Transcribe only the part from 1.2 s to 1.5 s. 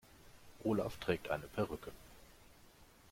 eine